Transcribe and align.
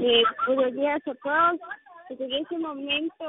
Eh, 0.00 0.22
buenos 0.46 0.74
días 0.74 1.00
a 1.08 1.14
todos. 1.16 1.60
Desde 2.08 2.40
ese 2.40 2.56
momento, 2.58 3.24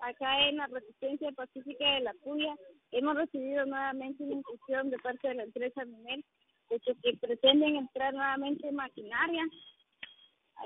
acá 0.00 0.48
en 0.48 0.56
la 0.56 0.66
Resistencia 0.68 1.30
Pacífica 1.32 1.86
de 1.92 2.00
la 2.00 2.14
Puya, 2.24 2.54
hemos 2.90 3.16
recibido 3.16 3.66
nuevamente 3.66 4.22
una 4.22 4.36
instrucción 4.36 4.88
de 4.88 4.98
parte 4.98 5.28
de 5.28 5.34
la 5.34 5.42
empresa 5.42 5.84
Minel 5.84 6.24
de 6.70 6.80
que 6.80 7.16
pretenden 7.20 7.76
entrar 7.76 8.14
nuevamente 8.14 8.66
en 8.66 8.76
maquinaria. 8.76 9.44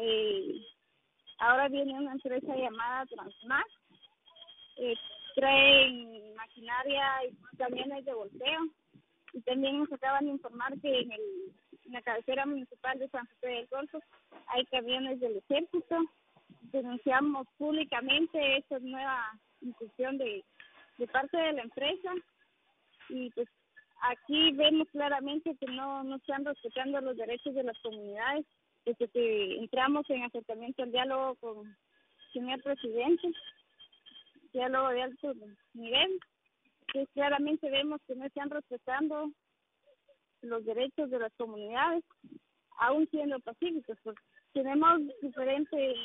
Eh, 0.01 0.61
ahora 1.39 1.69
viene 1.69 1.99
una 1.99 2.13
empresa 2.13 2.55
llamada 2.55 3.07
Transmax. 3.07 3.71
Eh, 4.77 4.95
traen 5.35 6.35
maquinaria 6.37 7.05
y 7.29 7.57
camiones 7.57 8.05
de 8.05 8.15
volteo. 8.15 8.61
Y 9.33 9.41
también 9.41 9.81
nos 9.81 9.93
acaban 9.93 10.27
de 10.27 10.31
informar 10.31 10.81
que 10.81 11.01
en, 11.01 11.11
el, 11.11 11.53
la 11.95 12.03
cabecera 12.03 12.45
municipal 12.45 12.99
de 12.99 13.09
San 13.09 13.27
José 13.27 13.47
del 13.47 13.67
Golfo. 13.69 14.01
Hay 14.49 14.65
camiones 14.67 15.21
del 15.21 15.37
ejército. 15.39 15.97
Denunciamos 16.73 17.47
públicamente 17.57 18.59
esta 18.59 18.79
nueva 18.81 19.39
inclusión 19.61 20.19
de, 20.19 20.45
de 20.99 21.07
parte 21.07 21.37
de 21.37 21.53
la 21.53 21.63
empresa. 21.63 22.13
Y 23.09 23.31
pues 23.31 23.49
aquí 24.03 24.53
vemos 24.53 24.89
claramente 24.91 25.57
que 25.57 25.67
no, 25.67 26.03
no 26.03 26.17
están 26.17 26.45
respetando 26.45 27.01
los 27.01 27.17
derechos 27.17 27.55
de 27.55 27.63
las 27.63 27.79
comunidades 27.81 28.45
desde 28.85 29.09
que 29.09 29.57
entramos 29.59 30.09
en 30.11 30.25
acercamiento 30.25 30.83
al 30.83 30.93
diálogo 30.93 31.37
con 31.37 31.67
el 31.69 32.33
señor 32.33 32.63
presidente, 32.63 33.29
diálogo 34.53 34.89
de 34.89 35.03
alto 35.03 35.33
nivel, 35.73 36.21
que 36.93 37.07
claramente 37.15 37.71
vemos 37.71 38.01
que 38.07 38.15
no 38.17 38.27
están 38.27 38.51
respetando 38.51 39.31
los 40.45 40.65
derechos 40.65 41.11
de 41.11 41.19
las 41.19 41.33
comunidades, 41.35 42.05
aún 42.79 43.09
siendo 43.11 43.39
pacíficos, 43.41 43.99
porque 44.03 44.23
tenemos 44.53 45.01
diferentes 45.21 45.97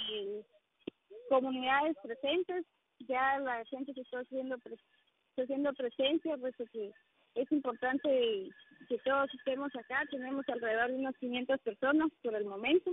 comunidades 1.30 1.96
presentes, 2.04 2.66
ya 3.08 3.40
la 3.40 3.64
gente 3.66 3.94
que 3.94 4.02
está 4.02 4.20
haciendo, 4.20 4.56
está 4.56 5.44
haciendo 5.44 5.74
presencia, 5.74 6.38
pues 6.38 6.56
que 6.72 6.92
es 7.36 7.52
importante 7.52 8.50
que 8.88 8.98
todos 9.00 9.34
estemos 9.36 9.74
acá, 9.76 10.04
tenemos 10.10 10.48
alrededor 10.50 10.90
de 10.90 10.98
unas 10.98 11.18
500 11.18 11.60
personas 11.62 12.10
por 12.24 12.36
el 12.36 12.46
momento, 12.46 12.92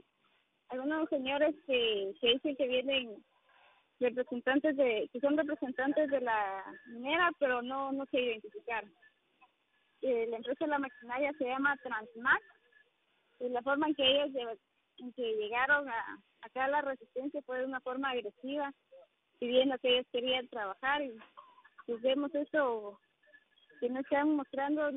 algunos 0.68 1.08
señores 1.08 1.54
que, 1.66 2.12
que 2.20 2.32
dicen 2.34 2.56
que 2.56 2.68
vienen 2.68 3.24
representantes 3.98 4.76
de, 4.76 5.08
que 5.12 5.20
son 5.20 5.36
representantes 5.36 6.10
de 6.10 6.20
la 6.20 6.64
minera, 6.86 7.30
pero 7.38 7.62
no, 7.62 7.92
no 7.92 8.04
se 8.06 8.20
identificaron. 8.20 8.92
Eh, 10.06 10.24
la 10.28 10.36
empresa 10.36 10.64
de 10.64 10.70
la 10.70 10.78
maquinaria 10.78 11.32
se 11.36 11.46
llama 11.46 11.76
Transmax, 11.78 12.44
y 13.40 13.48
la 13.48 13.60
forma 13.62 13.88
en 13.88 13.94
que 13.96 14.22
ellos 14.22 14.56
en 14.98 15.12
que 15.14 15.34
llegaron 15.34 15.88
a, 15.88 16.18
acá 16.42 16.66
a 16.66 16.68
la 16.68 16.80
resistencia 16.80 17.42
fue 17.42 17.58
de 17.58 17.64
una 17.64 17.80
forma 17.80 18.10
agresiva, 18.10 18.72
pidiendo 19.40 19.76
que 19.78 19.88
ellos 19.88 20.06
querían 20.12 20.46
trabajar 20.46 21.02
y 21.02 21.12
pues 21.86 22.00
vemos 22.02 22.32
eso 22.36 23.00
que 23.80 23.88
no 23.90 23.98
están 23.98 24.36
mostrando 24.36 24.92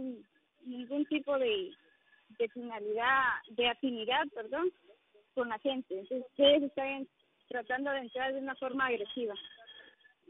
ningún 0.64 1.06
tipo 1.06 1.40
de, 1.40 1.72
de 2.38 2.50
finalidad, 2.50 3.24
de 3.50 3.68
afinidad, 3.68 4.28
perdón, 4.36 4.72
con 5.34 5.50
la 5.50 5.58
gente. 5.58 6.00
Entonces 6.02 6.32
ellos 6.38 6.70
están 6.70 7.08
tratando 7.48 7.90
de 7.90 8.02
entrar 8.02 8.32
de 8.32 8.42
una 8.42 8.56
forma 8.58 8.86
agresiva. 8.86 9.34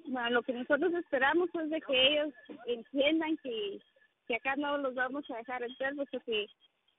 Bueno, 0.06 0.30
lo 0.30 0.42
que 0.42 0.54
nosotros 0.54 0.94
esperamos 0.94 1.50
es 1.54 1.70
de 1.70 1.82
que 1.82 2.08
ellos 2.14 2.34
entiendan 2.66 3.36
que, 3.44 3.82
que 4.30 4.36
acá 4.36 4.56
no 4.56 4.78
los 4.78 4.94
vamos 4.94 5.26
a 5.32 5.38
dejar 5.38 5.64
entrar, 5.64 5.96
puesto 5.96 6.20
que 6.20 6.46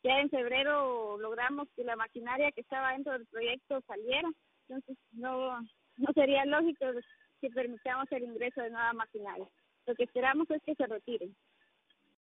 ya 0.02 0.18
en 0.18 0.30
febrero 0.30 1.16
logramos 1.18 1.68
que 1.76 1.84
la 1.84 1.94
maquinaria 1.94 2.50
que 2.50 2.62
estaba 2.62 2.92
dentro 2.92 3.12
del 3.12 3.26
proyecto 3.26 3.80
saliera, 3.86 4.28
entonces 4.66 4.98
no, 5.12 5.60
no 5.96 6.12
sería 6.12 6.44
lógico 6.44 6.86
que 7.40 7.50
permitamos 7.50 8.10
el 8.10 8.24
ingreso 8.24 8.62
de 8.62 8.70
nueva 8.70 8.92
maquinaria. 8.94 9.46
Lo 9.86 9.94
que 9.94 10.02
esperamos 10.04 10.50
es 10.50 10.60
que 10.64 10.74
se 10.74 10.86
retiren. 10.86 11.36